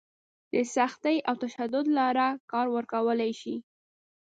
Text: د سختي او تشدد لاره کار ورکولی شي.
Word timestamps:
د 0.53 0.55
سختي 0.75 1.15
او 1.27 1.35
تشدد 1.43 1.85
لاره 1.97 2.27
کار 2.51 2.67
ورکولی 2.75 3.31
شي. 3.41 3.55